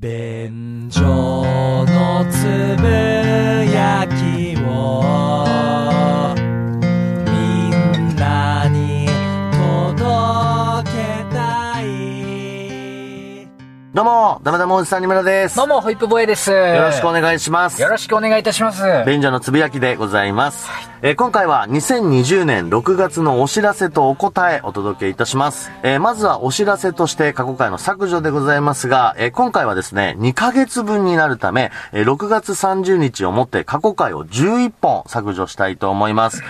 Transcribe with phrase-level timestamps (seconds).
[0.00, 2.44] 便所のつ
[2.80, 2.86] ぶ
[3.68, 5.02] やきを
[7.26, 7.32] み
[7.98, 9.08] んなに
[9.58, 13.48] 届けたい
[13.92, 15.58] どうも、ダメダメおじさんにむらです。
[15.58, 16.52] よどうも、ホイップボーイです。
[16.52, 17.82] よろしくお願いします。
[17.82, 18.84] よろしくお願いいたします。
[19.04, 20.70] 便所のつぶやきでございます。
[21.00, 25.70] えー今回は2020年6月のお知らせとお答えお届けいたします。
[25.84, 36.42] えーまずはお知らせとして過去回の削除でございますが、えー今回はですね、2ヶ月分になるため、えー6月30日をもって過去回を11本削除したいと思います。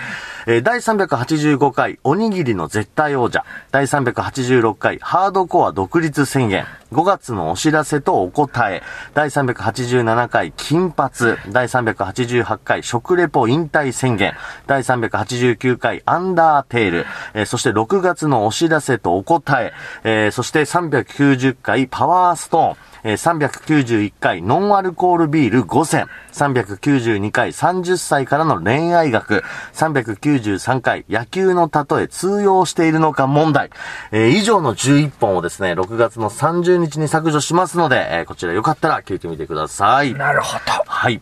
[0.47, 8.81] えー第385回おにぎりの絶対王者、第386回ハードコア独立宣言、5月のお知らせとお答え、
[9.13, 14.33] 第387回金髪、第388回食レポ引退宣言、
[14.67, 33.69] 第389回アンダーテール、えーそして6月のお知らせとお答え、えーそして390回パワーストーン、えー391回ノンアルコールビール5選、392回30歳からの恋愛学、393回野球の例え通用しているのか問題、
[34.11, 40.13] えー以上の11本をですね、6月の30日に削除しますので、えーこちらよかったら聞いてみてください。
[40.13, 40.83] なるほど。
[40.85, 41.19] はい。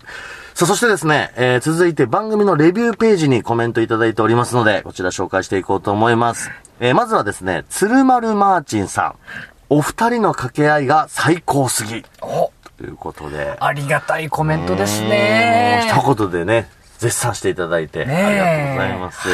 [0.58, 6.50] さあ、そしてですね、えー続いて番組のレビューページにコメントいただいておりますので、こちら紹介していこうと思います。
[6.80, 9.16] えーまずはですね、鶴丸マーチンさん。
[9.70, 12.04] お二人の掛け合いが最高すぎ。
[12.24, 13.56] お、ということで。
[13.60, 15.92] ありがたいコメントですね。
[15.94, 19.30] うん一言でね、絶賛していただいて、ありがとうございます。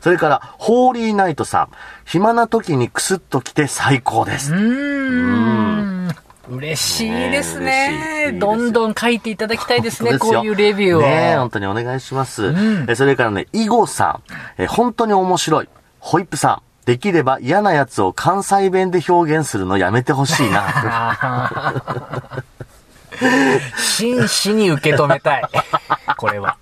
[0.00, 1.68] それから、ホーリーナイトさん。
[2.06, 4.54] 暇な時にクスッと来て最高です。
[4.54, 6.16] うーん。
[6.48, 8.34] 嬉しいですねね。
[8.34, 11.00] よどんどん書いていただきたいですね、本当よこういうレビューを。
[11.02, 12.54] ねえ本当にお願いします。
[12.88, 14.20] えそれからね、イゴさ
[14.58, 14.62] ん。
[14.62, 15.68] え本当に面白い。
[16.00, 16.62] ホイップさん。
[16.84, 21.84] できれば嫌なやつを関西弁で表現するのやめてほしいな。
[23.76, 25.42] 真摯に受け止めたい。
[26.16, 26.56] これは。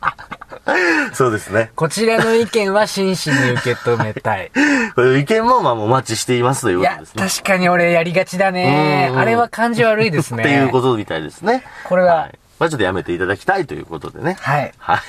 [1.13, 1.71] そうですね。
[1.75, 4.51] こちらの意見は真摯に受け止めたい。
[4.95, 7.29] これ意見もまあお待ちしていますといういやことです、ね。
[7.29, 9.15] 確かに俺やりがちだねう。
[9.17, 10.43] んあれは感じ悪いですね。
[10.45, 11.65] っていうことみたいですね。
[11.85, 14.37] これはいまあちょっとやめていただきたいということでね。
[14.41, 14.73] はい。
[14.79, 15.01] はい。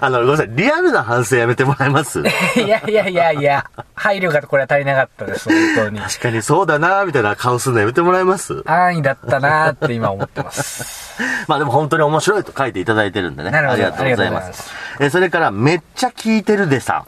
[0.00, 0.48] あの、ごめんなさい。
[0.50, 2.20] リアルな反省やめてもらえます？
[2.56, 3.64] いやいやいやいや、
[3.94, 6.00] 配慮がこれは足りなかったです、本当に。
[6.00, 8.62] 確かにそうだなみたいな顔するのやめてもらえます？
[8.66, 11.20] 安易だったなーって今思ってます。
[11.48, 13.50] まあでも本当に面白いと書いていただいてるんでね。
[13.50, 14.48] なるほどありがとうございありがとうございま。
[14.48, 17.04] ますえーそれから、めっちゃ聞いてるでさん。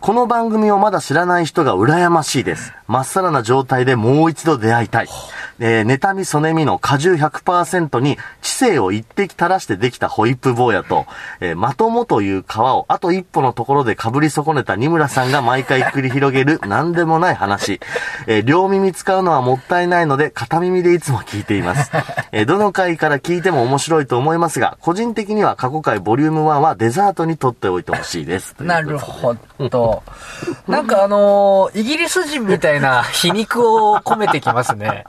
[0.00, 2.72] この番組をまだ知らない人が羨ましいです。
[2.88, 5.08] まっさらな状態でもう一度出会いたい。
[5.60, 11.06] えー、妬み、そねみの果汁100%に知性を一滴垂らしてできたホイップ坊やと、
[11.40, 17.80] えー、まともという皮をあと一歩のところで被り損ねた二村さんが毎回繰り広げる何でもない話。
[18.26, 21.90] えー両耳使うのはもったいないので片耳でいつも聞いています。
[22.32, 28.54] えーどの回から聞いても面白いと思いますが、個人的には過去回ボリューム1はデザートに取っておいてほしいです。
[28.60, 30.02] なるほど。
[30.68, 35.04] なんかあのーイギリス人みたいな皮肉を込めてきますね。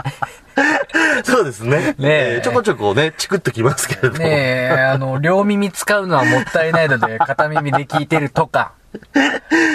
[1.24, 1.78] そうですね。
[1.78, 4.18] ねええーちょこちょこね、チクッときますけれども。
[4.18, 8.74] ねえ、あの、 両耳使うのはもったいないので、片耳で聞いてるとか。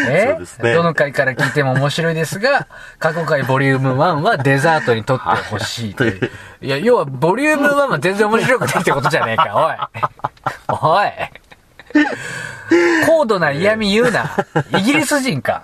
[0.09, 0.28] え？
[0.31, 2.69] そうですねどの回から聞いても面白いですが、
[3.00, 6.31] 過去回ボリューム1はデザートにとってほしいという。
[6.61, 9.78] いや、要は、ボリューム1は全然面白くないってことじゃねえか、
[10.69, 10.78] おい。
[10.81, 11.09] おい。
[13.06, 14.31] 高度な嫌味言うな。
[14.78, 15.62] イギリス人か。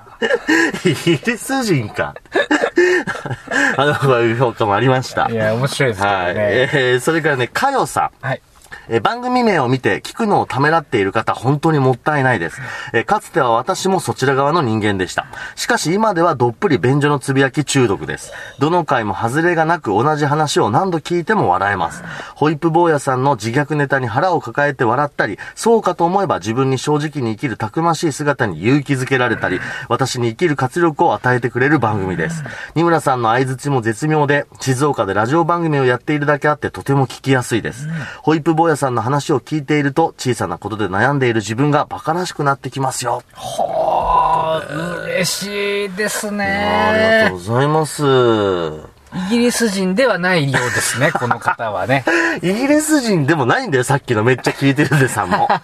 [0.85, 2.15] イギリス人か。
[3.77, 5.29] あの、こういう評価もありました。
[5.31, 6.09] いや、面白いですね。
[6.09, 6.35] はい。
[6.37, 8.27] えーそれからね、かよさん。
[8.27, 8.41] はい。
[8.89, 12.61] えー番組名を見て聞くのをためらっている方、本当にもったいないです。
[12.93, 15.27] えーかつては私もそちら側の人間でした。
[15.57, 18.33] しかし今ではどっぷり便所のつぶやき中毒です。
[18.59, 22.03] どの回も外れがなく同じ話を何度聞いても笑えます。
[22.35, 32.43] ホイップ坊やさんの自虐ネタに腹を抱えて笑ったり、そうかと思えば自分に正直に生きるたくましい姿に勇気づけられたり、私に生きる活力を与えてくれる番組です。
[32.75, 37.89] 二村さんの相槌も絶妙で、静岡でラジオ番組をやっているだけあってとても聞きやすいです。
[38.23, 43.23] ホイップ坊やさんの話を聞いていると、小さなことで悩んでいる自分が馬鹿らしくなってきますよ。
[43.33, 47.39] はあ、嬉しいですありがねとう。
[47.39, 48.94] ございます。
[49.15, 52.05] イギリス人ではないようですね、 この方はね。
[52.43, 55.49] イギリス人でもないんだよ、さっきのめっちゃ聞いてるでさんも。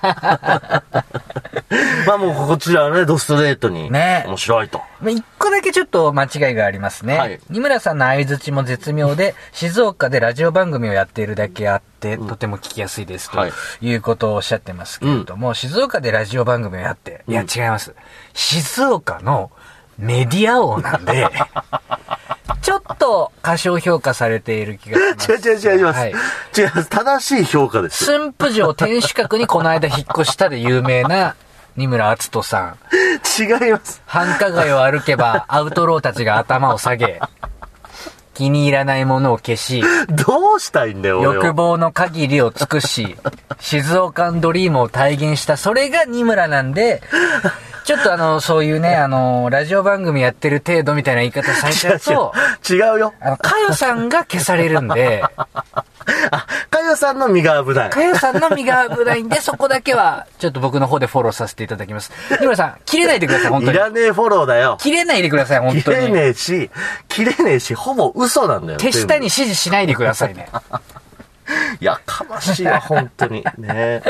[2.06, 3.90] まあもうこちらはね、ドストレートに。
[3.90, 4.80] ね面白いと。
[5.00, 7.18] まあ一個だけちょっと間違いがありますね。
[7.18, 17.94] はい二村さんの相槌も絶妙で、静岡でラジオ番組をやっているだけあって、とても聞きやすいですとはいいうことをおっしゃってますけれども、静岡でラジオ番組をやって、いや違います。
[18.34, 19.50] 静岡の
[19.98, 21.28] メディア王なんで、
[22.92, 25.48] っと過小評価されている気がします。
[25.48, 26.00] 違う違う違います。
[26.00, 26.88] はい違います。
[26.88, 28.04] 正しい評価です。
[28.04, 31.36] 駿府城天守閣にこの間引っ越したで有名な
[31.76, 32.76] 二村篤人さん。
[33.42, 34.02] 違います。
[34.06, 37.20] 繁華街を歩けば アウトローたちが頭を下げ、
[38.34, 43.16] 気に入らないものを消し、どうしたいんだよ、欲望の限りを尽くし、
[43.60, 47.02] 静岡ドリームを体現した、それが二村なんで、
[47.84, 52.32] ちょっとあの、そういうね、あの、ラジオ番組やってる程度みたいな言い方されちゃうと、
[52.68, 53.14] 違うよ。
[53.20, 55.22] あの、かよさんが消されるんで、
[56.30, 57.90] あ、かよさんの身が危ない。
[57.90, 62.12] かよさんの身が危ないんで、 そこだけは、ちょっと僕の方でフォローさせていただきます。
[62.30, 63.76] 二村さん、切れないでください、本当に。
[63.76, 64.76] いらねえフォローだよ。
[64.80, 66.12] 切れないでください、本当切れに。
[66.12, 66.70] ねえし、
[67.08, 68.78] 切れねえし、ほぼ嘘なんだよ。
[68.78, 70.48] 手下に全指示しないでくださいね。
[70.52, 73.44] 部やかましいわ、本当に。
[73.58, 74.02] ね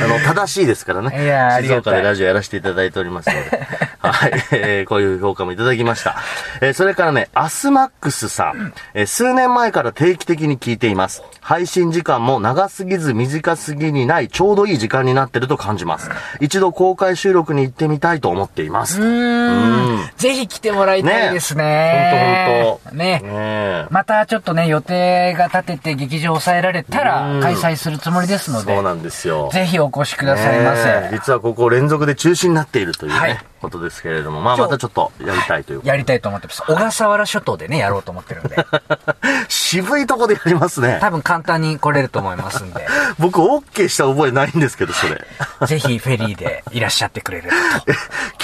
[0.00, 1.24] あの、正しいですからね。
[1.24, 3.66] いや静岡でラジオやらせていただいておりますので。
[4.00, 4.32] はい。
[4.52, 6.16] えーこういう評価もいただきました。
[6.62, 8.72] えーそれからね、アスマックスさん。
[8.94, 11.24] えー数年前から定期的に聞いています。
[11.40, 16.08] 配信時間も長すぎず短すぎにないちょうどいい時間になってると感じます。
[16.40, 19.02] 一度公開収録に行ってみたいと思っています。
[19.02, 20.10] うーん。
[20.16, 22.54] ぜひ来てもらいたいですね。
[22.62, 22.96] ほんとほんと。
[22.96, 23.20] ね。
[23.20, 29.50] ねまたちょっとね、予定が立てて劇場を抑えられたら開催するつもりですのでそう、なんですよ。
[29.52, 31.08] ぜひお越しくださいませ。
[31.10, 35.80] 実はここ連続で中止になっているというね、はいことですけれども、まあまたちょっとやりたいという。
[35.84, 36.51] やりたいと思ってます。
[36.52, 38.56] 小笠原諸島でね、やろうと思ってるんで。
[39.48, 40.98] 渋いとこでやりますね。
[41.00, 42.86] 多分簡単に来れると思いますんで、
[43.18, 45.24] 僕 OK した覚えないんですけど、それ。
[45.66, 47.50] ぜひフェリーでいらっしゃってくれる
[47.86, 47.92] え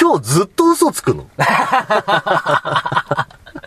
[0.00, 1.24] 今日ずっと嘘つくの？
[1.24, 1.28] と。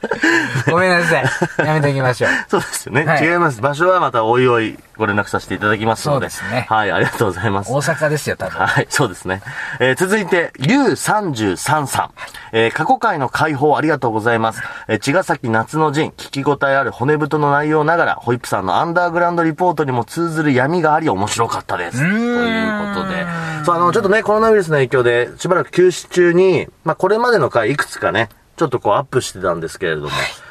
[0.69, 1.65] ごめんなさい。
[1.65, 2.31] やめておきましょう。
[2.49, 3.61] そうですよね、はい違います。
[3.61, 6.29] 場所はまたおいおいご連絡させていただきますので。
[6.29, 7.71] そうですねはい、ありがとうございます。
[7.71, 8.65] 大阪ですよ、多分。
[8.65, 9.41] はい、そうですね。
[9.79, 12.11] えー続いて、ゆう33さん。
[12.51, 14.61] えー過去回の解放ありがとうございます。
[14.87, 21.97] えー茅ヶ崎夏の陣、聞き応えある骨太の内容ながら、ホイップさんのアンダーグラウンドリポートにも通ずる闇があり面白かったです。
[21.97, 23.25] ということで。
[23.65, 28.29] そう、あの、ちょっとね、コロナウイルスの影響で、しばらく休止中に、まあ、これまでの回いくつかね、
[28.61, 30.09] ちょっとこうアップしてたんですけれども、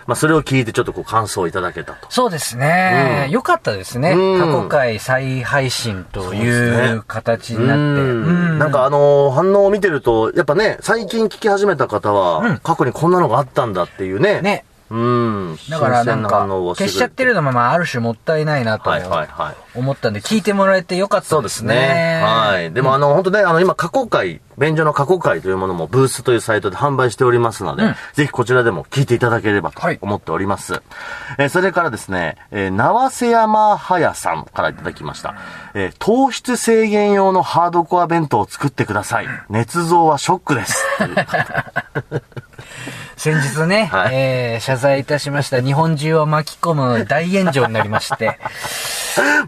[0.09, 2.11] まあ、それを聞いてちょっとこう感想をいただけたと。
[2.11, 3.27] そうですね。
[3.27, 4.11] うんよかったですね。
[4.11, 7.81] うん過去回再配信という形になって。
[7.81, 14.41] うんうんなんかあのー反応を見てると、やっぱね、最近聞き始めた方は、過去にこんなのがあったんだっていうね。
[14.43, 14.65] ね。
[14.91, 15.59] うん。
[15.69, 19.79] だからなんか消しちゃってるのもまあある種もったいないなとはいはいはい。
[19.79, 21.75] 思ったんで、聞いてもらえてよかったでそうですすね。
[21.75, 22.23] ね。
[22.25, 22.73] はい。
[22.73, 30.83] でもあの、本当ね、あの、今、過去回、便所の過去回というものもブースというサイトで販売しておりますので、うんぜひこちらでも聞いていただければとはい思っております。
[31.39, 35.35] えーそれからですね、えー、縄瀬山早さんからいただきました。
[35.73, 39.27] えー糖質制限用のハードコア弁当を作ってください。
[39.51, 40.85] 捏造はショックです。
[43.21, 45.61] 先日ね、 はいえー謝罪いたしました。
[45.61, 48.39] 日本中を巻き込む大炎上になりまして。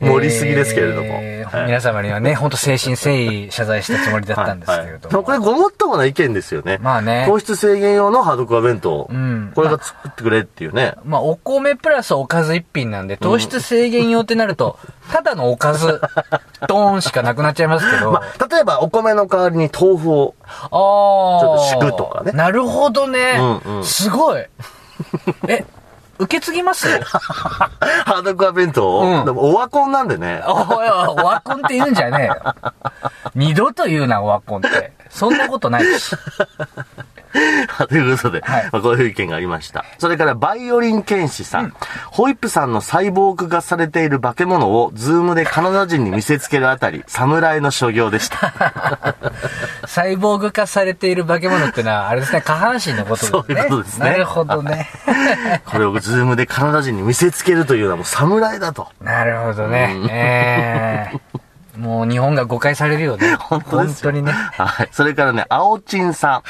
[0.01, 1.19] 盛りすぎですけれども。
[1.23, 6.79] えーはい皆様にはね、本当誠心誠意謝罪したつもりだったんですけれどはいはい、これごもっともな意見ですよね。
[6.81, 9.09] まあね糖質制限用のハードコア弁当。
[9.13, 10.95] んこれが作ってくれっていうね。
[11.05, 14.79] まあ、お米プラスおかず一品なんで、糖質制限用ってなると、
[15.11, 16.01] ただのおかず、
[16.69, 18.13] ドーンしかなくなっちゃいますけど。
[18.13, 20.35] まあ、例えばお米の代わりに豆腐を。
[20.47, 20.69] ああ。
[20.71, 23.37] ちょっと敷くとかねなるほどね。
[23.39, 24.45] うんうんすごい。
[25.49, 25.65] え、
[26.19, 26.87] 受け継ぎます？
[27.03, 28.99] ハードコア弁当？
[28.99, 30.43] を、うんでもオワコンなんでね。
[30.47, 32.55] おいおい、オワコンって言うんじゃねえよ。
[33.35, 34.93] 二度と言うな、オワコンって。
[35.11, 36.15] そんなことないし。
[37.89, 39.85] ということで、はいまあ、こういう意見がありました。
[39.99, 41.75] それから、バイオリン剣士さん。
[42.11, 49.15] ホイップさんのサイボーグ化されている化け物を、ズームでカナダ人に見せつけるあたり、侍の所業でした。
[49.87, 53.31] サイボーグ化されている化け物ってのは、あれですね、下半身のことですね。
[53.31, 54.89] そういうことですねなるほどね。
[55.67, 58.89] これをズームでカナダ人に見せつけるというのはもう侍だと。
[59.01, 59.97] なるほどね。
[60.11, 63.35] ええもう日本が誤解されるよね。
[63.41, 64.33] 本当ですよ本当にね。
[64.33, 64.89] はい。
[64.93, 66.43] それからね、青ちんさん。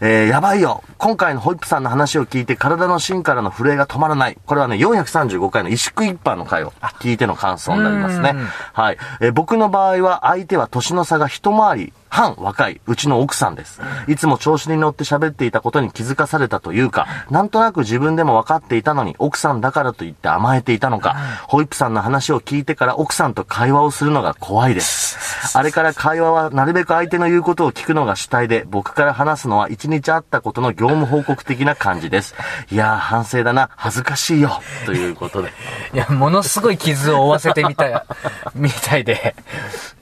[0.00, 0.82] えー、やばいよ。
[0.98, 4.36] 今回のホイップさんの話を聞いて体の芯からの震えが止まらない。
[4.46, 8.48] これはね、435回の萎縮一般の回を聞いての感想になりますねうん。
[8.72, 8.98] はい。
[9.20, 13.80] えー僕の場合は相手は年の差が一回り半若い、うちの奥さんです。
[14.08, 21.16] いつも調子に乗って喋っていたことに気づかされたというか、なんとなく自分でも分かっていたのに、奥さんだからと言って甘えていたのか、
[21.48, 25.16] ホイップさんの話を聞いてから奥さんと会話をするのが怖いです。
[25.54, 32.34] あれから会話はなるべく相手の言うことを聞くのが主体で、僕から話すのは一日あったことの業務報告的な感じです。
[32.70, 35.52] いやー、反省だな、恥ずかしいよ、ということで。
[35.92, 38.04] いや、ものすごい傷を負わせてみた、
[38.54, 39.34] みたいで。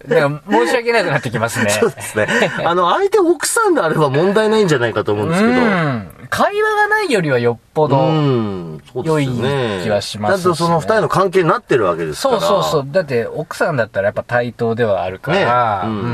[0.09, 1.71] だから申し訳なくなってきますね。
[1.95, 2.27] ですね。
[2.65, 5.53] あの、相手奥さんであれば問題ないんじゃないかと思うんですけど。
[5.53, 6.11] うん。
[6.31, 7.97] 会話がないよりはよっぽど。
[9.05, 9.29] 良い
[9.85, 12.41] 気はしますしねちゃんとその二人の関係になってるわけですから。
[12.41, 12.87] そうそうそう。
[12.91, 15.45] だって、奥さんだったらやっぱ対等ではあるかね。
[15.45, 15.83] ら。
[15.85, 16.05] うんうん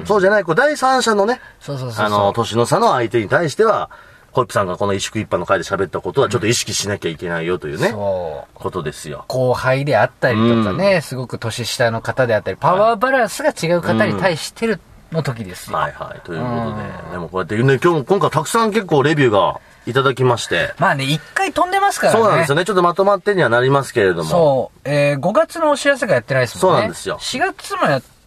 [0.00, 0.06] うん。
[0.06, 2.06] そうじゃない、こう、第三者のね、そうそうそう。
[2.06, 3.90] あの、年の差の相手に対しては、
[4.32, 8.48] ホイップさんがこの萎縮一般の会で喋ったことはちょっと意識しなきゃいけないよというね、そう。
[8.54, 9.24] ことですよ。
[9.26, 14.80] 後輩であったりとかね、すごく年下の方であったり、パワーバランスが違う方に対してる
[15.12, 15.76] の時ですよ。
[15.76, 16.20] はいはい。
[16.26, 22.18] ということで、でもこうやってね、今日も、今回たくさん結構レビューがいただきまして、まあね、一回飛んでますからね。
[22.18, 22.64] そうなんですよね。
[22.64, 24.24] ちょっとまとまってにはなりますけれども。
[24.24, 24.80] そう。
[24.84, 26.76] えー、5月のお知らせがやってないですもんね。
[26.76, 28.17] そうなんですよ4月もやって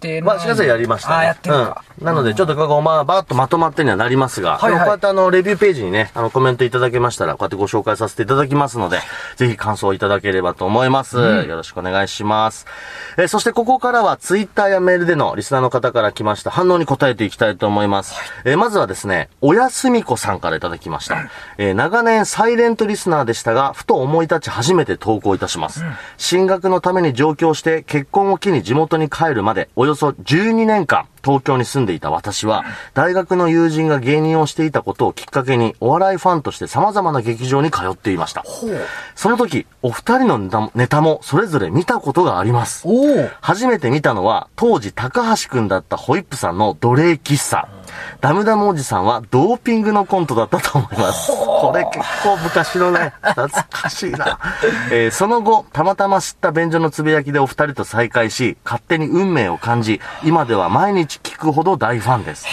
[0.00, 0.22] ない。
[0.22, 1.14] まあ、4月はやりました、ね。
[1.16, 1.82] あ、やってるか。
[2.00, 2.06] うん。
[2.06, 9.00] なので、ちょっとここ、まあ、ばーっとまとまってにはなりますが、はいはいこうやってあの、レビューページにね、あの、コメントいただけましたら、こうやってご紹介させていただきますので、
[9.36, 11.16] ぜひ感想いただければと思います。
[11.16, 12.66] よろしくお願いします。
[13.16, 18.14] えーそしてここからは、ツイッターやメールでのリスナーの方から来ました反応に答えていきたいと思います。
[18.44, 21.28] えーまずはですね、おやすみこさんからいただきました。
[21.58, 25.84] えー長年サイレントリスナーでしたが、ふと思い立ち初めて投稿いたします。
[26.16, 38.44] 進学のために上京して、結婚を機に地元に帰るまで、およそ12年間、東京に住んでいた私は、大学の友人が芸人をしていたことをきっかけに、お笑いファンとして様々な劇場に通っていました。
[39.14, 42.86] その時、お二人のネタもネタもそれぞれ見たことがあります。
[43.40, 47.68] 初めて見たのは、当時高橋くんだったホイップさんの奴隷喫茶。
[48.20, 51.32] ダムダムおじさんはドーピングのコントだったと思います。
[51.32, 54.38] これ結構昔のね、懐かしいな。
[54.92, 62.46] えーその後、たまたま知った便所のつぶやきでお二人と再会し、勝手に運命を感じ、今では毎日聞くほど大ファンです。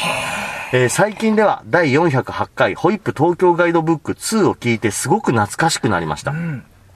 [0.73, 6.33] えー最近では第408回ホイップ東京ガイドブック2を聞いてすごく懐かしくなりました。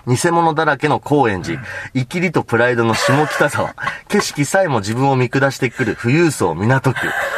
[0.07, 1.61] 偽物だらけの高円寺、
[1.93, 3.75] 生きりとプライドの下北沢、
[4.09, 6.97] 景色さえも自分を見下してくる富裕層港区、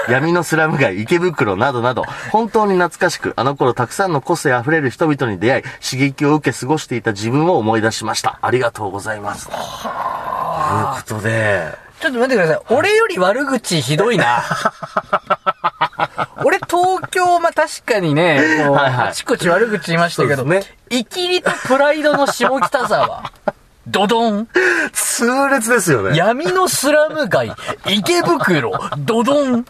[0.09, 8.39] 闇のスラム街池袋などなど、本当に懐かしく、あの頃たくさんの個性あふれる人々に出会い、刺激を受け過ごしていた自分を思い出しました。
[8.41, 9.47] ありがとうございます。
[9.47, 12.75] ということで、ちょっと待ってください。
[12.75, 14.43] 俺より悪口ひどいな。
[16.43, 23.31] 俺東京、まあ、確かにね、こう、はいはいあちこち悪口言いましたけど、そうですイキリとプライドの下北沢。
[23.87, 24.47] ドドン。
[24.93, 26.15] 痛烈ですよね。
[26.17, 27.51] 闇のスラム街、
[27.87, 29.65] 池袋、ドドン。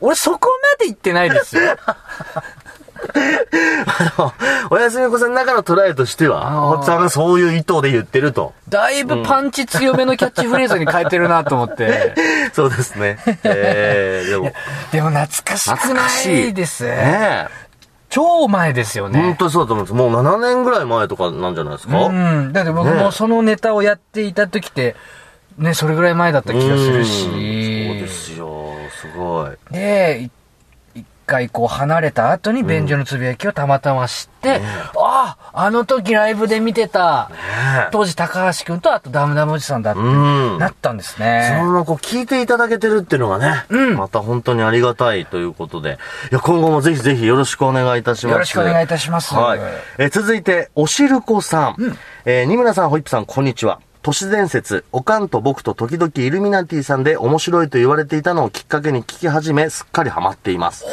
[0.00, 1.76] 俺そこまで行ってないですよ。
[4.70, 8.52] おやすみこさんの中のトライとしては、おっさんがそういう意図で言ってると。
[8.68, 12.14] だいぶパンチ強めのキャッチフレーズに変えてるなと思って。
[12.52, 13.18] そうですね。
[13.44, 14.52] えー、でも、
[14.92, 16.48] でも懐かしくなしい。
[16.50, 16.84] いです。
[16.84, 17.48] ね
[18.10, 19.12] 超前ですよえ。
[19.12, 19.36] 本ね。
[19.38, 19.94] 当にそうだと思うんです。
[19.94, 21.98] もう7年ぐらい前とかなんじゃないですか？
[21.98, 22.52] うん。
[22.52, 24.94] だって僕ねもそのネタをやっていた時って、
[25.58, 27.22] ね、それぐらい前だった気がするうんし。
[27.24, 27.34] そう
[28.00, 28.72] ですよ。
[29.00, 29.74] すごい。
[29.74, 30.30] で、い一
[31.26, 34.60] 回こう離れた後に便所のつぶやきをたまたま知って、
[34.96, 37.36] ああ、あの時ライブで見てた、ね
[37.90, 40.58] 当時高橋くんとあとダムダムおじさんだってうん。
[40.58, 41.58] なったんですそね。
[41.60, 45.98] のままこう聞いていただけてるっていうのがね、うんまた本当にありがたいということで、
[46.30, 48.32] いや、今後もぜひぜひよろしくお願いいたします。
[48.32, 49.34] よろしくお願いいたします。
[49.34, 49.60] はい。
[49.98, 51.96] えー続いて、おしるこさん。
[52.24, 53.80] えー、二村さん、ホイップさん、こんにちは。
[54.04, 60.84] 都市伝説、おかんと僕と時々イルミナティさんで面白いと言われていたのをきっかけに聞き始め、すっかりハマっています。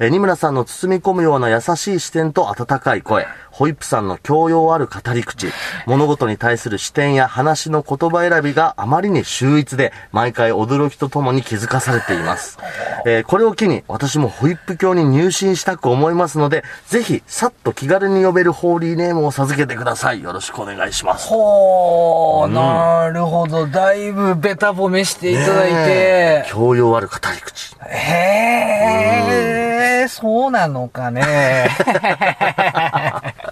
[0.00, 3.26] えー、二村さんの包み込むような優しい視点と温かい声、
[3.58, 5.48] ホイップさんの教養ある語り口、
[5.84, 12.56] 物事に対する視点や話の言葉選びがあまりに秀逸で、毎回驚きとともに気づかされています。
[13.04, 20.22] えーこれを機に私もホイップ教に入信したく思いますので、ぜひ、さっと気軽に呼べるホーリーネームを授けてください。
[20.22, 21.26] よろしくお願いします。
[21.26, 23.66] ほー、なるほど。
[23.66, 26.46] だいぶベタ褒めしていただいねてえ。
[26.48, 27.74] 教養ある語り口。
[27.84, 31.68] へー、そうなのかね。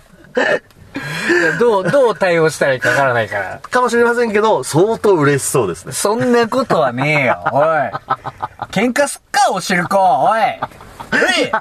[1.59, 3.61] どう、どう対応したらいいかわからないから。
[3.71, 5.93] かもしれませんけど、相当嬉しそうですね。
[5.93, 7.65] そんなことはねえよ、おい。
[8.71, 9.99] 喧嘩すっか、おしるこ、
[10.31, 10.41] おい。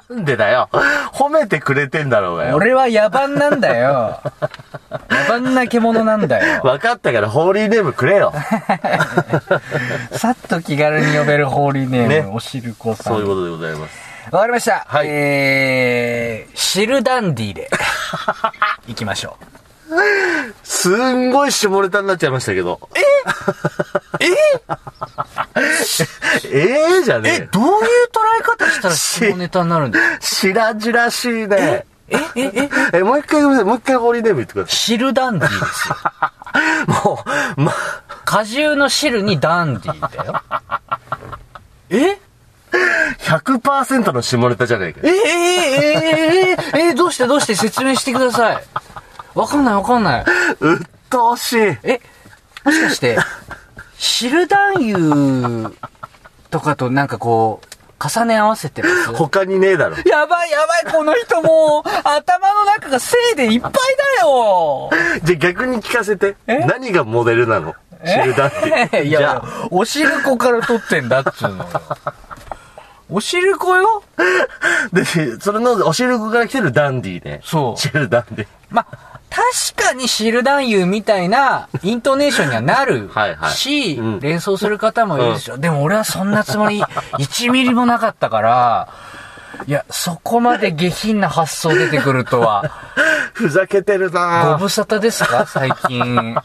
[0.10, 0.70] なんでだよ。
[1.14, 2.56] 褒めてくれてんだろうがよ。
[2.56, 4.20] 俺は野蛮なんだよ。
[5.10, 6.62] 野蛮な獣なんだよ。
[6.64, 8.34] 分かったから、ホーリーネームくれよ。
[10.14, 13.14] さっと気軽に呼べるホーリーネーム、ねおしるこさん。
[13.14, 14.06] そういうことでございます。
[14.32, 14.86] わかりました。
[14.88, 17.70] はいえー、シルダンディで、
[18.88, 19.38] 行きましょ
[20.64, 22.80] すんごい下ネタになっちゃいましたけど。
[22.96, 23.02] え？
[24.26, 24.28] え
[26.52, 27.20] ええじゃう。
[27.20, 27.50] え、ねえ。
[27.52, 27.72] どういう
[28.12, 31.86] 捉え方したら下ネタになるんですか白々しいね。
[32.08, 33.66] え、え、え、え、もう一回ごめんなさい。
[33.66, 35.96] もう一回ホーリーネーム言ってくださシルダンディですよ。
[36.86, 36.92] い。
[37.06, 37.24] も
[37.58, 37.74] う、ま、
[38.26, 40.42] 果汁の汁にダンディだよ。
[41.90, 42.20] え
[43.20, 45.10] ？100%の下ネタじゃねえかえ。
[45.10, 45.16] ええ？
[45.18, 45.94] え？
[46.44, 46.58] え？
[46.76, 46.80] え？
[46.80, 46.90] え？
[46.90, 46.94] え？
[46.94, 47.26] どうして？
[47.26, 47.56] どうして？
[47.56, 48.64] 説明してください。
[49.36, 50.26] わかんないわかんない。
[50.62, 50.78] うっ
[51.10, 51.58] とうしい。
[51.84, 52.02] え、
[52.64, 53.18] もしかして、
[53.98, 55.76] シル男優
[56.50, 59.14] とかとなんかこう、重ね合わせてます？
[59.14, 59.98] 他にねえだろ。
[60.06, 63.80] やばいやばい、この人もう、頭の中が性でいっぱいだ
[64.22, 64.90] よ
[65.24, 66.36] じゃあ逆に聞かせて。
[66.48, 66.60] え？
[66.60, 67.74] 何がモデルなの？
[68.06, 68.52] 知るだっ
[68.92, 69.04] て。
[69.08, 71.66] いじゃや、おしるこから撮ってんだっつうのよ。
[73.10, 74.04] おしるこよ？
[74.18, 74.24] あ、
[74.92, 75.06] で、
[75.40, 77.42] それのお汁粉から来てるダンディーね。
[77.44, 78.48] そう知るダンディー。
[78.70, 85.58] まあ、確かにシル男優みたいなイントネーションにはなる はいはいし、うん連想する方もいるでしょ。
[85.58, 86.82] でも俺はそんなつもり
[87.20, 88.88] 1ミリもなかったから、
[89.68, 92.64] いや、そこまで下品な発想出てくるとは、
[93.34, 95.46] ふざけてるごな無沙汰ですか？
[95.46, 96.36] 最近。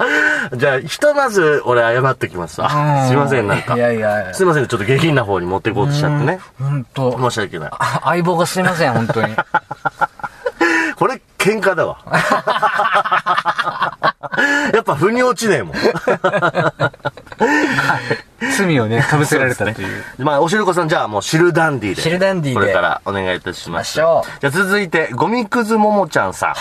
[0.54, 2.68] じゃあ、ひとまず俺謝ってきますわ。
[3.06, 3.78] すいません、なんかい。
[3.78, 6.40] やいやすいません、ちょっと下品な方に持っていこうとしちゃってね。
[6.58, 7.70] 本当申し訳ない。
[7.78, 9.34] あ相棒がすいません、本当に。
[11.38, 11.98] 喧嘩だわ。
[14.74, 15.76] やっぱ腑に落ちねえもん。
[18.56, 20.04] 罪をね、被せられたという。
[20.18, 22.02] まあ、おしるこさん、じゃあもう、シルダンディで。
[22.02, 23.98] シルダンディでこれからお願いいたします。
[23.98, 26.54] ましょうじゃあ続いて、ゴミくずももちゃんさん。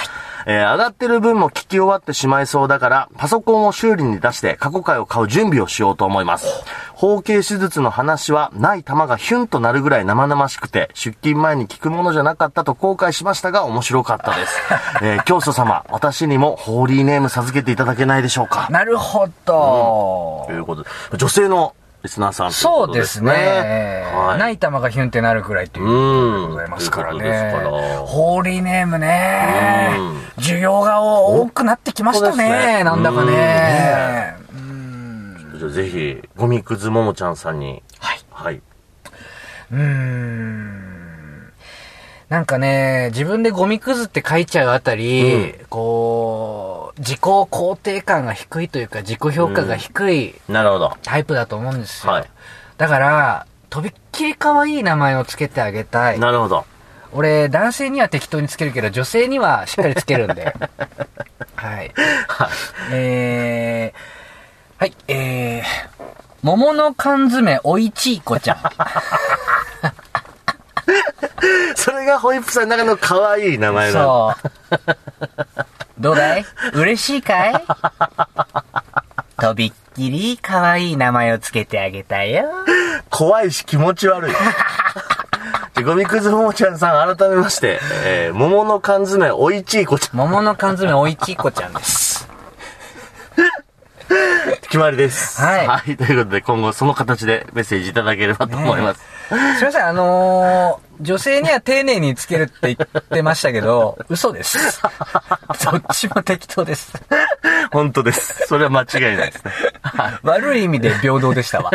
[0.49, 6.47] えー上がってる分も聞き終わってしまいそうだから、パソコンを修理に出して過去回を買う準備をしようと思います。
[6.95, 14.57] 包茎手術の話は、ない玉がヒュンとなるぐらい生々しくて、出勤前に聞くものじゃなかったと後悔しましたが、面白かったです。
[15.03, 18.67] えー教祖様、私にもホーリーネーム授けていただけないでしょうか？
[18.69, 20.53] なるほどと。
[20.53, 21.73] いうことで、女性の
[22.07, 23.33] リスナーさんといそうですすね。
[23.33, 24.03] ね。
[24.15, 24.39] はい。
[24.39, 27.53] ない玉がヒュンってなるくらいということでございますからね。
[28.05, 30.17] ホーリーネームねうん。
[30.41, 32.83] 需要が多くなってきましたねね。
[32.85, 34.37] なんだかね。
[35.57, 37.83] じゃあぜひ、ゴミくずももちゃんさんに。
[37.99, 38.19] はい。
[38.31, 38.61] はい。
[39.71, 40.86] うーん。
[42.29, 50.97] なんかね、自分でゴミくずって書いちゃうあたり、こう、自己肯定感が低いというか、自己評価が低いなるほど。
[51.03, 52.13] タイプだと思うんですよ。
[52.13, 52.29] はい
[52.77, 56.19] だから、とびっきり可愛い名前をつけてあげたい。
[56.19, 56.65] なるほど。
[57.11, 60.55] 俺、男性には適当につけるけど、女性にはしっかりつけるんで。
[61.55, 61.91] はい。
[62.91, 65.63] えー、はい、えー、
[66.43, 68.57] 桃の缶詰おいちいこちゃん。
[72.07, 74.33] がホイップさんの中の可愛い名前なの。
[74.33, 74.81] そう。
[75.99, 76.45] どうだい？
[76.73, 77.63] 嬉しいかい？
[79.39, 82.45] とびっきり可愛い名前をつけてあげたよ。
[83.09, 84.31] 怖いし気持ち悪い。
[84.31, 84.39] じゃ
[85.75, 92.27] あゴミくずももちゃんさん、改めまして、えー、桃の缶詰おいちいこちゃん、桃の缶詰おいちいこちゃんです。
[94.63, 95.39] 決まりです。
[95.41, 95.97] はいはい。
[95.97, 99.01] ということで、今後その形でメッセージいただければと思います。
[99.57, 104.81] すいません、あのー、女性には丁寧につけるって言ってましたけど、 嘘です。
[105.63, 106.93] どっちも適当です。
[107.71, 108.47] 本当です。
[108.47, 109.51] それは間違いないですね。
[110.23, 111.71] 悪い意味で平等でしたわ。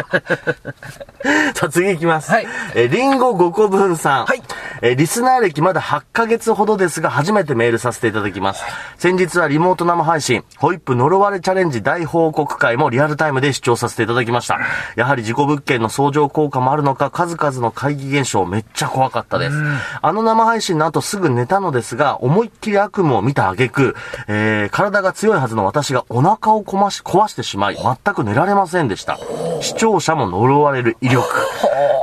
[1.55, 2.31] さあ次行きます。
[2.33, 4.27] はいえー、リンゴ5個分さん。
[4.27, 4.43] はい
[4.81, 8.65] えーリスナー歴まだ8ヶ月ほどですが、初めてメールさせていただきます。
[8.99, 14.59] 先日はリモート生配信、ホイップ呪われチャレンジ大報告会もリアルタイムで視聴させていただきました。
[14.97, 19.57] やはり事故物件の相乗効果もあるのか、数々の怪奇現象めっちゃ怖かったです。
[20.01, 23.97] あの生配信の後すぐ寝たのですが、思いっきり悪夢を見た挙句、
[24.29, 29.19] えー体が強いはずの私がお腹をこまし壊してしまい、全く寝られませんでした。
[29.61, 31.27] 視聴者も呪われる威力。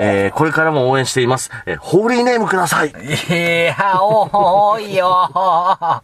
[0.01, 1.51] えーこれからも応援しています。
[1.65, 2.89] えーホーリーネームください。
[2.89, 2.93] い
[3.65, 5.29] や、多いよ。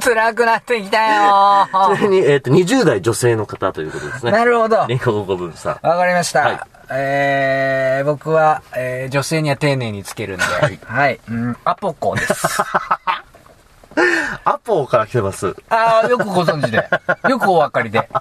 [0.00, 1.68] 辛くなってきたよ。
[1.96, 4.32] ちなみに、えっ、と、20代女性の方ということですね。
[4.32, 4.84] なるほど。
[4.88, 5.86] リンゴ5分さん。
[5.86, 6.40] わかりました。
[6.40, 10.44] はいえー、僕は、えー、女性には丁寧につけるんで。
[10.86, 11.20] はい。
[11.28, 12.62] うん、アポコです。
[14.44, 15.54] アポーから来てます。
[15.68, 16.88] ああ、よくご存知で。
[17.28, 18.08] よくお分かりで。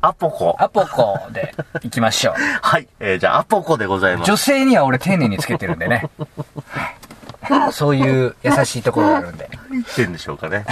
[0.00, 0.56] アポコ。
[0.58, 2.34] アポコで行きましょう。
[2.60, 2.88] はい。
[2.98, 4.28] えーじゃあ、アポコでございます。
[4.28, 6.10] 女性には俺丁寧につけてるんでね。
[7.72, 9.48] そういう優しいところがあるんで。
[9.70, 10.64] 言ってんでしょうかね。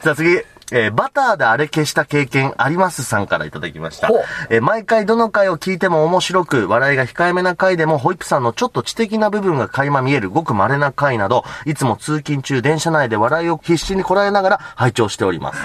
[0.00, 0.40] さあ次。
[0.72, 4.10] えーバターであれ消した経験ありますさんからいただきました。
[4.50, 15.60] えー毎回どの回を聞いても面白く、笑いが控えめな回でも、ホイップさんのちょっと知的な部分が垣間見えるごく稀な回など、いつも通勤中電車内で笑いを必死にこらえながら拝聴しております。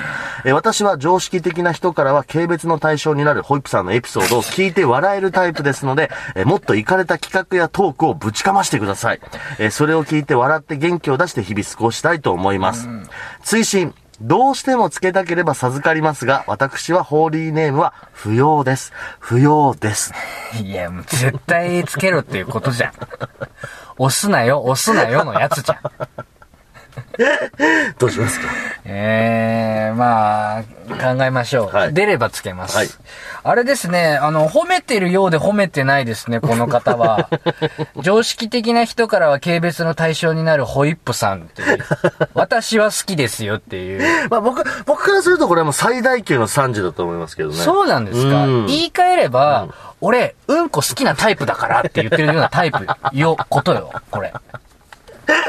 [0.46, 9.22] えー私は常識的な人からは軽蔑の対象になるホイップさんのエピソードを聞いて笑えるタイプですので、えーもっとイかれた企画やトークをぶちかましてください。
[9.58, 12.88] えーそれを聞いて笑って元気を出して日々過ごしたいと思います。
[13.44, 18.94] 追伸どうしてもつけたければ授かりますが、私はホーリーネームは不要です。
[19.20, 20.14] 不要です。
[20.62, 22.94] いや、もう絶対つけろっていうことじゃん。
[23.98, 25.78] 押すなよ、押すなよのやつじゃん。
[28.00, 28.48] どうしますか？
[28.86, 30.64] ええまあ、
[31.16, 31.76] 考えましょう。
[31.76, 32.78] はい出ればつけます。
[32.78, 32.88] はい
[33.44, 37.28] あれですね、あの、褒めてるようで褒めてないですね、 この方は。
[38.04, 41.80] 常識的な人からは軽蔑の対象になるホイップさんっていう。
[42.36, 44.30] 私は好きですよっていう。
[44.30, 47.56] まあ僕、僕からするとこれはもう最大級の賛辞だと思いますけどね。
[47.56, 49.70] そうなんですかうん言い換えれば、
[50.02, 54.32] 俺、うんこ好きなタイプだからって言ってるようなタイプよ、ことよ、これ。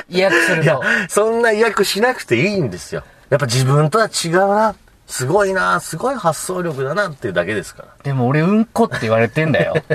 [0.09, 3.03] 意訳するいやと。、そんな意訳しなくていいんですよ。
[3.31, 4.75] やっぱ自分とは違うな。
[5.07, 5.81] すごいな。
[5.81, 7.89] すごい発想力だなっていうだけですから。
[8.03, 9.75] でも俺うんこって言われてんだよ。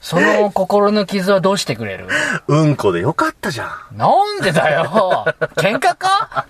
[0.00, 2.08] その心の傷はどうしてくれる？
[2.46, 3.96] うんこでよかったじゃん。
[3.96, 5.24] なんでだよ
[5.56, 6.46] 喧嘩か？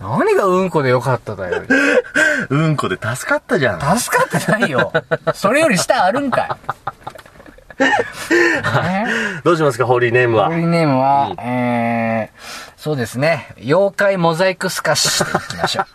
[0.00, 1.62] 何がうんこでよかっただよ。
[2.50, 3.98] うんこで助かったじゃん。
[3.98, 4.92] 助かってないよ。
[5.34, 6.85] それより下あるんかい。
[7.78, 9.06] ね
[9.44, 10.46] どうしますか、ホーリーネームは？
[10.46, 12.40] ホーリーネームは、えー、
[12.76, 13.48] そうですね。
[13.58, 15.86] 妖怪モザイクスカシでいきましょう。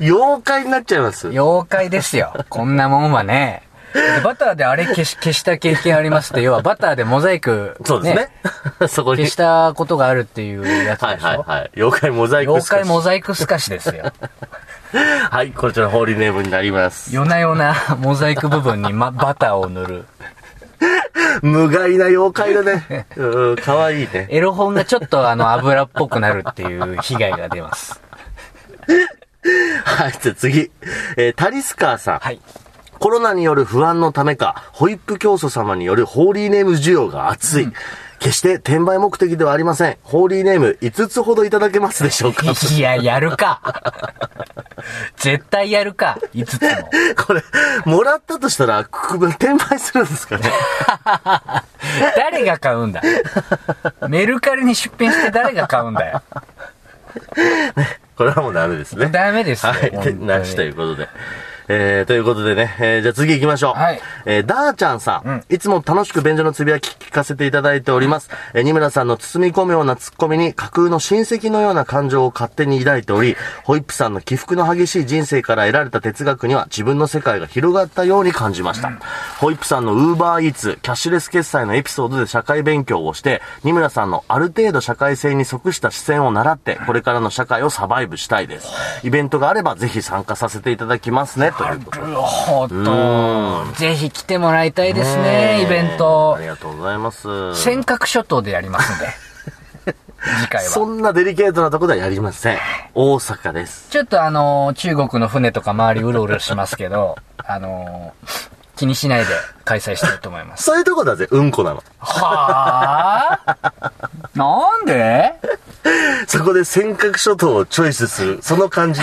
[0.00, 1.28] 妖怪になっちゃいます？
[1.28, 2.32] 妖怪ですよ。
[2.48, 3.62] こんなもんはね。
[3.94, 8.28] でバターであれ消し、消した経験ありますって、要はバターでモザイク、そうですね。
[8.86, 9.22] そこに。
[9.22, 11.70] 消したことがあるっていうやつはいでしょ、はいはい。
[11.76, 14.12] 妖怪モザイク妖怪モザザイクスカシですよ。
[15.30, 17.14] はい、こちらホーリーネームになります。
[17.14, 20.06] 夜な夜なモザイク部分に、ま、バターを塗る。
[21.42, 23.06] 無害な妖怪だね。
[23.16, 24.26] うん、かわいいね。
[24.30, 28.00] エロ本がちょっとあの油っぽくなるっていう被害が出ます。
[29.84, 30.70] はい、じゃあ次。
[31.16, 32.18] えータリスカーさん。
[32.18, 32.40] はい。
[32.98, 37.72] コロナによる不安のためか、ホイップ教祖様によるホーリーネーム需要が熱い。
[38.18, 39.96] 決して転売目的ではありません。
[40.02, 42.44] ホーリーネーム5つほどいただけますでしょうか？
[42.74, 43.60] いや、やるか。
[45.16, 46.18] 絶対やるか。
[46.34, 46.68] 5つも。
[47.26, 47.42] これ、
[47.84, 50.50] もらったとしたら、く転売するんですかね？
[52.16, 53.00] 誰が買うんだ？
[54.08, 56.22] メルカリに出品して誰が買うんだよ？
[58.16, 59.06] これはもうダメですね。
[59.06, 59.72] ダメですよ。
[59.72, 61.08] はい、なしということで。
[61.68, 63.78] えー、ということでね、えー、じゃあ次行きましょう。
[63.78, 68.30] はいえー、ダーちゃんさん,、いつも楽しく便所のつぶやき聞かせていただいております。
[68.54, 78.92] えー、二村さんの包み込むようなツッコミに架空の親戚のような感情を勝手に抱いており、ホイップさんの起伏の激しい人生から得られた哲学には自分の世界が広がったように感じました。
[79.38, 88.68] ホイップさんのウーバーイーツ、キャッシュレス決済のエピソードで社会勉強をして、二村さんのある程度社会性に即した視線を習って、これからの社会をサバイブしたいです。
[89.02, 92.06] イベントがあればぜひ参加させていただきますね、ということで。
[92.06, 93.72] なるほど。
[93.74, 96.46] ぜひ来てもらいたいですね、イベントあり。
[96.46, 97.54] がとうございます。
[97.56, 99.08] 尖閣諸島でやりますんで。
[100.40, 100.70] 次回は。
[100.70, 102.58] そんなデリケートなとこではやりません。
[102.94, 103.88] 大阪です。
[103.90, 109.26] ちょっとあのー中国の船とか周りうろうろしますけど、 あのー気にしないで
[109.64, 110.62] 開催したいと思います。
[110.62, 111.82] そういうとこだぜ、うんこなの。
[111.98, 113.56] はあ？
[114.36, 115.34] なんで？
[116.28, 119.00] そこで尖閣諸島をチョイスする、その感じ。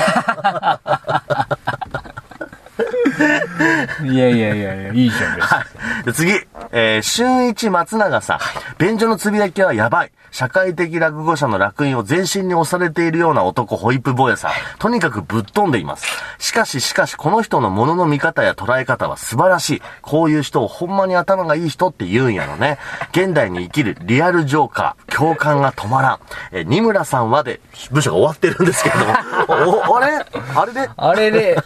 [4.03, 5.38] いやいやいやいや、いいじゃん、
[6.05, 8.39] 別にで次、えー、春一松永さん。
[8.77, 10.12] 便所のつぶやきはやばい。
[10.36, 14.52] 社会的落語者の楽印を全身に押されているような男、ホイップ坊やさん。
[14.80, 16.06] とにかくぶっ飛んでいます。
[16.39, 19.82] しかししかし、この人のものの見方や捉え方は素晴らしい。
[20.02, 22.80] こういう人をほんまに頭がいい人って言うんやろね。
[23.12, 26.19] 現代に生きるリアルジョーカー、共感が止まらん。
[26.52, 29.13] えー、二村さんはで、部署が終わってるんですけれども。
[29.93, 30.26] お、あれ？
[30.54, 30.89] あれで？
[30.98, 31.58] あれで、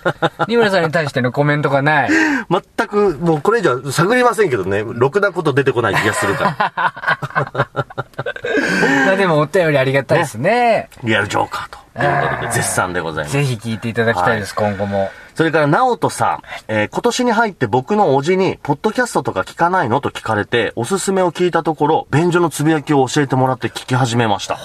[0.48, 2.10] 二村さんに対してのコメントがない。
[2.52, 7.68] 全く、もうこれ以上探りませんけどね、ろくなこと出てこない気がするから。
[9.06, 10.90] まあでもお便りありがたいですね。
[11.04, 13.34] リアルジョーカーということで、絶賛でございます。
[13.34, 15.10] ぜひ聞いていただきたいです、今後も。
[15.36, 20.02] それから、直人さん、えー今年に入って僕のおじに、ポッドキャストとか聞かないの？
[20.02, 24.58] と聞かれて、おすすめを聞いたところ、便所のつぶやきを教えてもらって聞き始めました。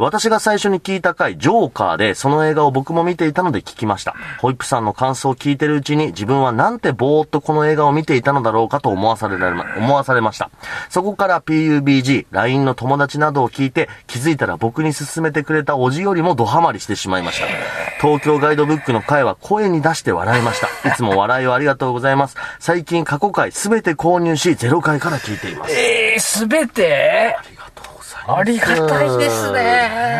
[0.00, 4.14] 私が最初に聞いた回、ジョーカーで、その映画を僕も見ていたので聞きました。
[4.40, 10.50] ホイップさんの感想を聞いてるうちに、自分はなんてぼーっとこの映画を見ていたのだろうかと思わされられ、思わされました。
[10.88, 17.46] そこから PUBG、LINE の友達などを聞いて、気づいたら僕に勧めてくれたおじよりもドハマりしてしまいました。
[18.00, 20.88] 東京ガイドブックの回は声に出して笑いました。
[20.88, 22.36] いつも笑いをありがとうございます。
[22.58, 25.74] 最近過去回すべて購入し、ゼロ回から聞いています。
[25.78, 27.36] えー、すべて？
[28.36, 30.10] ありがたいですね。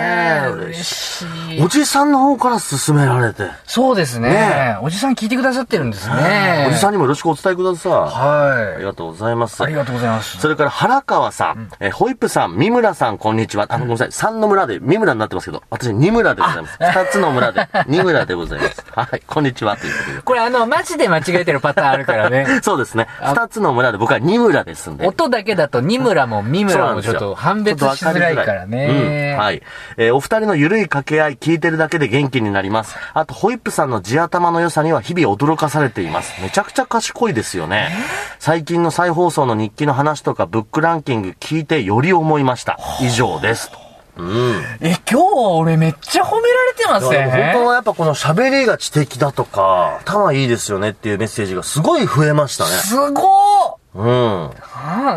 [0.48, 1.22] 嬉し
[1.56, 1.62] い。
[1.62, 3.48] おじさんの方から勧められて。
[3.66, 6.66] そうですねねおじさん聞いてくださってるんですね。
[6.68, 7.92] おじさんにもよろしくお伝えください。
[7.92, 9.62] ありはがとうございます。
[9.62, 9.66] い。
[9.66, 10.38] ありがとうございます。
[10.38, 13.66] それから原川さん、えーホイップさん、三村さん、こんにちは。
[13.68, 14.12] あの、ごめんなさい。
[14.12, 16.78] 三の村で三村になってますけど、私二村でございます。
[16.80, 18.84] 二つの村で二村でございます。
[18.90, 19.76] はい、こんにちは。
[19.76, 20.22] ということで。
[20.22, 22.46] これあの、マジで間違えてるパターンあるからね。
[22.62, 23.06] そうですね。
[23.22, 25.06] 二つの村で僕は二村ですんで。
[25.06, 29.34] 音だけだと、二村も三村もちょっと判別しづらいからね。
[29.34, 29.40] うん。
[29.40, 29.62] はい。
[29.96, 32.96] えーお二人のゆるい掛け合い聞いてるだけで元気になります。
[33.14, 36.40] あと、ホイップさんの地頭の良さには日々驚かされています。
[36.42, 37.90] めちゃくちゃ賢いですよね。
[38.38, 42.78] 最近の再放送の日記の話とかブックランキング聞いてより思いました。
[43.00, 43.70] 以上です。
[43.70, 43.78] と
[44.16, 44.62] うん。
[44.80, 45.24] え、今日
[45.58, 47.66] 俺めっちゃ褒められてますいやでも本当ね。
[47.66, 52.70] はやっぱこの喋りが知的だとか、頭いいですよねっていうメッセージがすごい増えましたね。
[52.70, 54.50] すごー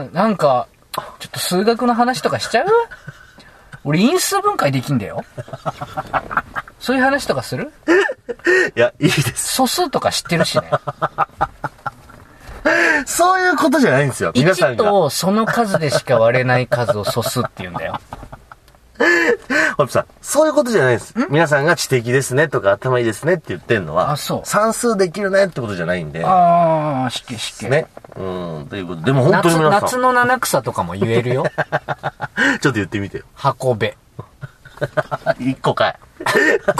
[0.05, 0.13] うん。
[0.13, 0.67] なんか、
[1.19, 2.67] ちょっと数学の話とかしちゃう？
[3.83, 5.25] 俺因数分解できんだよ。
[6.79, 7.71] そういう話とかする？
[8.75, 9.55] いや、いいです。
[9.55, 10.69] 素数とか知ってるしね。
[13.05, 14.31] そういうことじゃないんですよ。
[14.33, 14.83] 皆さん1が。
[14.89, 17.99] とその数でしか割れない数を素数って言うんだよ。
[19.77, 21.13] ホイップさん、そういうことじゃないです。
[21.29, 27.69] 皆さんが知的ですねとか頭いいですねって言ってんのは、あそう算数できるねってことじゃないんで、あー、しけしけ。
[27.69, 27.87] ね。
[28.15, 28.21] う
[28.63, 31.43] ん、ということで、でも本当夏に皆さん、夏の七草とかも言えるよ。
[32.61, 33.23] ちょっと言ってみてよ。
[33.61, 33.97] 運べ。
[35.39, 35.95] 一個かい。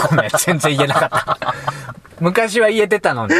[0.08, 1.54] ごめん、全然言えなかった。
[2.20, 3.34] 昔は言えてたのに。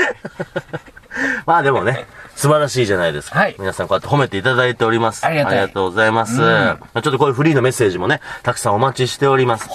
[1.47, 3.39] まあでもね、素晴らしいじゃないですか。
[3.39, 5.25] はい皆さんこうやって褒めていただいております。
[5.25, 6.41] ありがとうございます。
[6.41, 9.69] まあちょっとこういうフリーのメッセージもね、たくさんお待ちしております。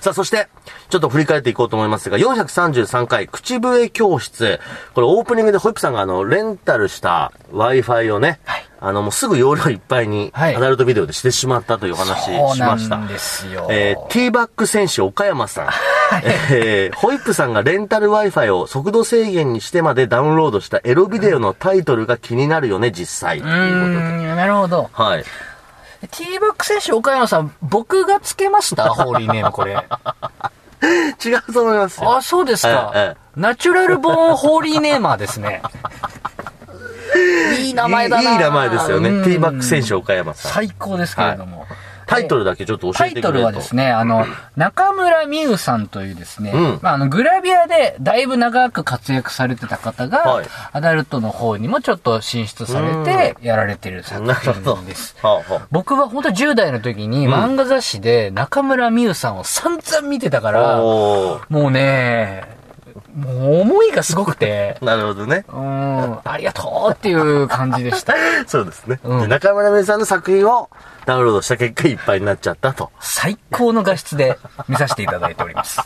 [0.00, 0.48] さあ、そして、
[0.88, 4.60] ちょっと振り返っていこうと思いますが、433回、口笛教室。
[4.94, 8.38] これオープニングでホイップさんがあの、レンタルした Wi-Fi をね、
[8.80, 12.98] あの、もうすぐ容量いっぱいに、はいアダルトビデオでしてしまったというお話そうしました。
[12.98, 13.66] なんですよ。
[13.70, 15.68] えー、ティーバック選手岡山さん。
[16.50, 23.40] えー、ホイップさんがレンタル Wi-Fi を速度制限にしてまでダウンロードしたエロビデオのタイトルが気になるよね、実際。
[23.40, 24.88] とうん、なるほど。
[24.92, 25.22] はい。
[25.22, 28.88] ティーバック選手岡山さん、僕がつけました？
[28.90, 29.72] ホーリーネームこれ。
[31.24, 32.16] 違うと思いますよ。
[32.16, 32.92] あ、そうですか。
[32.94, 35.60] ええナチュラルボーンホーリーネーマーですね。
[37.60, 38.30] いい名前だな。
[38.30, 39.08] いいいい名前ですよね。
[39.10, 40.52] うんティーバック選手岡山さん。
[40.52, 41.65] 最高ですけれども。
[42.06, 43.38] タイトルだけちょっと教タイトえてくれると。
[43.40, 44.24] ルはですね、あの、
[44.56, 54.32] 中村美優さんというですね、うんまあ、あの、グラビアでだいぶ長く活躍されてた方が、はいアダルトの方にもちょっと進出されて、やられてる作。
[54.34, 55.16] 品です。
[55.22, 60.52] はあは僕は本当10代の時に漫画雑誌で中村美優さんを散々見てたかあ。
[60.52, 60.76] ら。
[60.78, 62.44] もうね、
[63.16, 65.46] もう思いがすごくて、なるほどね。
[65.48, 68.14] うん、ありがとうっていう感じでした。
[68.46, 69.00] そうですね。
[69.02, 70.68] うんで中村芽さんの作品を
[71.06, 72.90] ダウンロードした結果いっぱいになっちゃったと。
[73.00, 75.80] 最高の画質で 見させていただいております。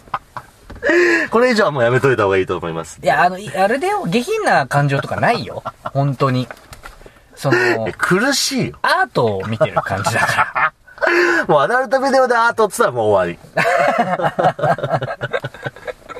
[1.31, 2.99] これ以上はもうやめといた方がいいと思います。
[3.01, 5.63] いや、あの、いあれでよ、下品な感情とかないよ。
[5.85, 6.49] 本当に。
[7.37, 8.79] そのえ、苦しいよ。
[8.83, 10.73] アートを見てる感じだから。
[11.49, 13.39] もうアダルトビデオでアートって言ったらもう終わり。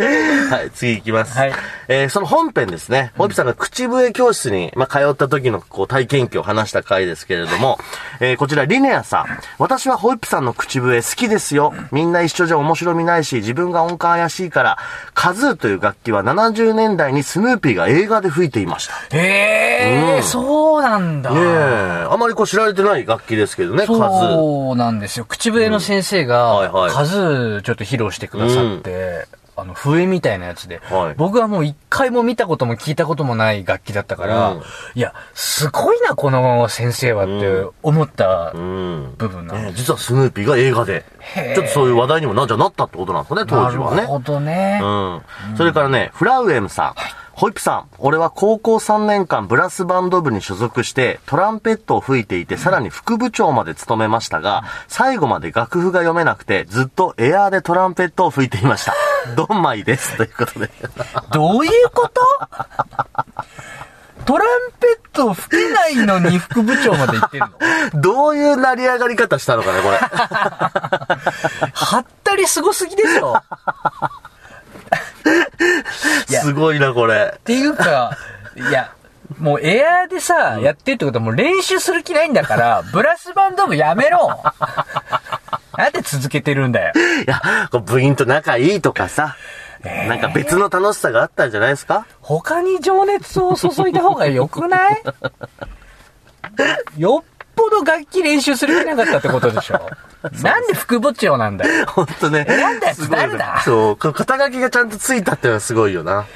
[0.51, 1.37] はい、次行きます。
[1.37, 1.53] はい
[1.89, 3.13] えーその本編ですね。
[3.19, 7.79] ホイップさんが口笛教室に、まあ、通った時のこう体験記を話した回ですけれども、
[8.21, 9.27] えーこちらリネアさん。
[9.59, 11.75] 私はホイップさんの口笛好きですよ。
[11.93, 14.79] みんな一緒じゃ面白みないし、自分が音感怪しいから、
[15.15, 18.95] カズーという楽器は70年代にスヌーピーが映画で吹いていました。
[19.17, 21.31] へえ、うんそうなんだ。
[21.31, 24.01] ねえ、あまりこう知られてない楽器ですけどね、カズー。
[24.35, 25.25] そうなんですよ。
[25.29, 29.27] 口笛の先生うんはいはいが、数ちょっと披露してくださって、
[29.61, 34.63] あの、笛みたいなやつで、はい僕はもう一回も見たことも聞いたこともない楽器だったから、うん
[34.95, 39.15] いや、すごいな、この先生はって思ったうん。
[39.19, 41.05] 部分なんですね、実はスヌーピーが映画で、
[41.55, 43.97] ちょっとそういう話題にもな、じゃなったってことなんですかね、当時はね。
[43.97, 44.81] なるほどね。
[44.83, 45.57] うん。
[45.57, 46.95] それからね、フラウエムさん。
[47.41, 58.95] ホイップさん、俺は高校3年間ブラスバンド部に所属して、トランペットを吹いていて、さらに副部長まで務めましたが、最後まで楽譜が読めなくて、ずっとエアーでトランペットを吹いていました。
[59.37, 60.19] ドンマイです。
[60.19, 60.71] ということで。
[61.33, 62.21] どういうこと？
[64.27, 64.49] トラン
[64.79, 67.49] ペット吹けないのに副部長まで行ってんの？
[68.03, 69.97] どういう成り上がり方したのかね、これ。
[71.73, 73.35] はったりすごすぎでしょ
[76.41, 77.35] すごいな、これ。
[77.37, 78.17] っていうか、
[78.57, 78.93] いや、
[79.39, 84.43] もうエアーでさ、やってるってことはもう練習する気ないんだから、ブラスバンド部やめろ。
[85.79, 86.93] なんで続けてるんだよ。
[87.27, 89.37] いや、こう部員と仲いいとかさ、
[89.83, 92.07] なんか別の楽しさがあったんじゃないですか？
[92.21, 95.03] 他に情熱を注いだ方が良くない？
[96.99, 97.30] よ っ
[97.61, 99.91] ぽど楽器練習する気なかったってことでしょ
[100.43, 101.87] なんで副部長なんだよ。
[101.87, 102.45] ほんとね。
[102.45, 103.97] なんだよ誰だそう。
[103.97, 106.27] 肩書きがちゃんとついたってのはすごいよな。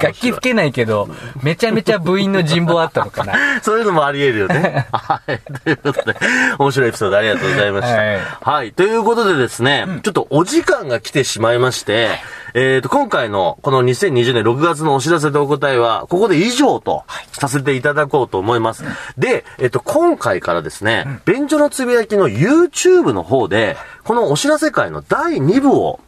[0.00, 1.08] 楽器吹けないけど、
[1.42, 3.60] めちゃめちゃ部員の人望あったのかな。
[3.62, 4.88] そういうのもあり得るよね。
[4.92, 5.38] はい。
[5.62, 6.18] ということで、
[6.58, 7.96] 面白いエピソードありがとうございました。
[7.96, 8.72] はいはい。
[8.72, 12.10] ということでですね、ちょっとお時間が来てしまいまして、
[12.54, 18.84] えっ、と、今回のこの2020年6月のお知らせとお答えは、ここで以上とさせていただこうと思います。
[19.16, 26.00] で、えっ、と、今回からですね、便所のつぶやきの YouTube の方で、このお知らせ会の第2部を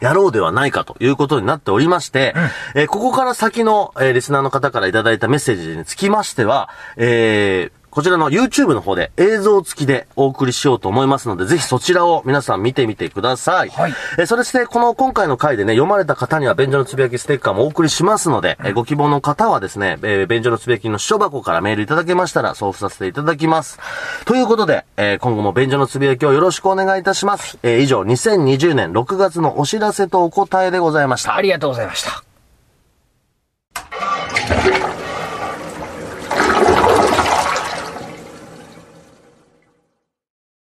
[0.00, 2.34] やろうではないかということになっておりまして、
[2.74, 13.68] えーここから先の、えーリスナーの方からいただいたメッセージにつきましては、えーこちらの YouTube の方で映像付きでお送りしようと思いますので、ぜひそちらを皆さん見てみてください。
[13.68, 23.78] はいえーそれして、この今回の回でね、読まれた方には便所のつぶやきステッカーもお送りしますので、えーご希望の方はですね、えー便所のつぶやきの書箱からメールいただけましたら送付させていただきます。
[24.24, 27.58] ということで、えー今後も便所のつぶやきをよろしくお願いいたします。
[27.62, 31.40] えー以上、2020年6月のお知らせとお答えでございましたあ。
[31.40, 32.24] りがとうございました。